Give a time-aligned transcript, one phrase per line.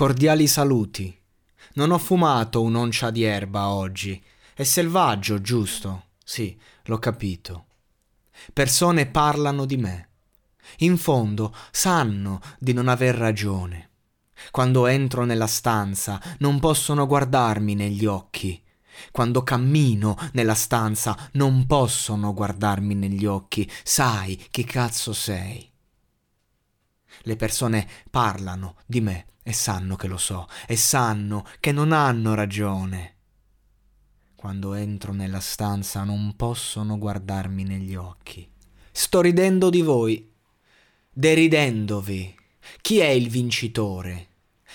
[0.00, 1.14] Cordiali saluti.
[1.74, 4.18] Non ho fumato un'oncia di erba oggi.
[4.54, 6.04] È selvaggio, giusto?
[6.24, 7.66] Sì, l'ho capito.
[8.54, 10.08] Persone parlano di me.
[10.78, 13.90] In fondo sanno di non aver ragione.
[14.50, 18.58] Quando entro nella stanza non possono guardarmi negli occhi.
[19.10, 23.70] Quando cammino nella stanza non possono guardarmi negli occhi.
[23.84, 25.69] Sai chi cazzo sei.
[27.22, 32.34] Le persone parlano di me e sanno che lo so e sanno che non hanno
[32.34, 33.16] ragione.
[34.34, 38.48] Quando entro nella stanza non possono guardarmi negli occhi.
[38.90, 40.32] Sto ridendo di voi,
[41.12, 42.34] deridendovi.
[42.80, 44.28] Chi è il vincitore?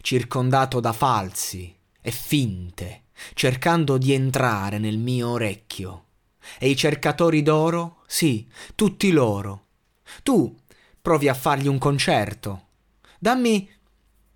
[0.00, 6.04] Circondato da falsi e finte, cercando di entrare nel mio orecchio.
[6.58, 8.02] E i cercatori d'oro?
[8.06, 9.66] Sì, tutti loro.
[10.22, 10.56] Tu
[11.08, 12.66] provi a fargli un concerto.
[13.18, 13.66] Dammi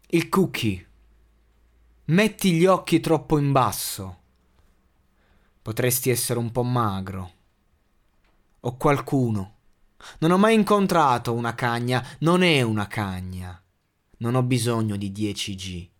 [0.06, 0.88] il cookie.
[2.04, 4.20] Metti gli occhi troppo in basso.
[5.60, 7.32] Potresti essere un po' magro.
[8.60, 9.56] O qualcuno.
[10.20, 13.62] Non ho mai incontrato una cagna, non è una cagna.
[14.20, 15.90] Non ho bisogno di 10G.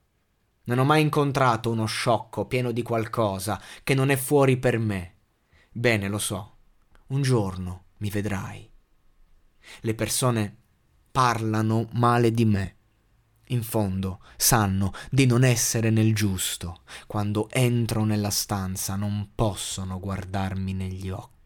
[0.65, 5.17] Non ho mai incontrato uno sciocco pieno di qualcosa che non è fuori per me.
[5.71, 6.57] Bene, lo so.
[7.09, 8.71] Un giorno mi vedrai.
[9.83, 10.61] Le persone
[11.13, 12.77] parlano male di me.
[13.49, 16.81] In fondo sanno di non essere nel giusto.
[17.07, 21.42] Quando entro nella stanza non possono guardarmi negli occhi.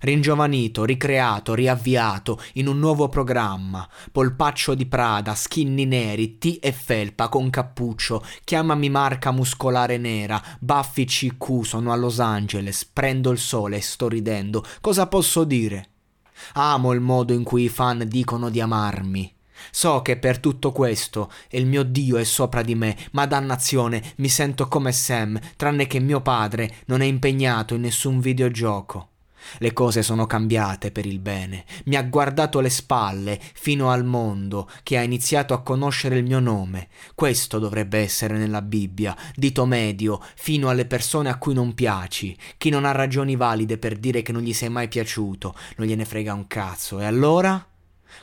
[0.00, 3.88] Ringiovanito, ricreato, riavviato in un nuovo programma.
[4.10, 11.04] Polpaccio di Prada, skinny neri, T e felpa con cappuccio, chiamami marca muscolare nera, baffi
[11.04, 14.64] CQ, sono a Los Angeles, prendo il sole e sto ridendo.
[14.80, 15.88] Cosa posso dire?
[16.54, 19.34] Amo il modo in cui i fan dicono di amarmi.
[19.70, 24.28] So che per tutto questo il mio Dio è sopra di me, ma dannazione, mi
[24.28, 29.08] sento come Sam, tranne che mio padre non è impegnato in nessun videogioco.
[29.58, 31.64] Le cose sono cambiate per il bene.
[31.86, 36.40] Mi ha guardato le spalle fino al mondo che ha iniziato a conoscere il mio
[36.40, 36.88] nome.
[37.14, 42.36] Questo dovrebbe essere nella Bibbia, dito medio, fino alle persone a cui non piaci.
[42.56, 46.04] Chi non ha ragioni valide per dire che non gli sei mai piaciuto, non gliene
[46.04, 47.00] frega un cazzo.
[47.00, 47.64] E allora?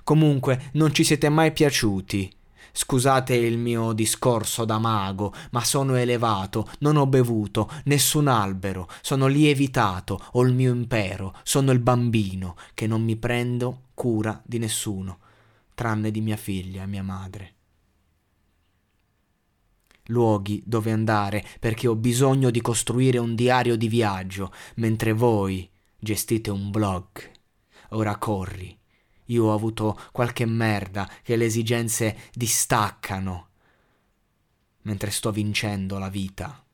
[0.03, 2.31] Comunque, non ci siete mai piaciuti.
[2.77, 9.27] Scusate il mio discorso da mago, ma sono elevato, non ho bevuto, nessun albero, sono
[9.27, 15.19] lievitato, ho il mio impero, sono il bambino, che non mi prendo cura di nessuno,
[15.73, 17.53] tranne di mia figlia e mia madre.
[20.07, 26.51] Luoghi dove andare perché ho bisogno di costruire un diario di viaggio, mentre voi gestite
[26.51, 27.07] un blog.
[27.91, 28.77] Ora corri
[29.25, 33.47] io ho avuto qualche merda che le esigenze distaccano
[34.81, 36.64] mentre sto vincendo la vita.